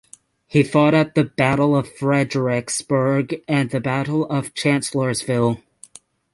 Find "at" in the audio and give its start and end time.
0.95-1.13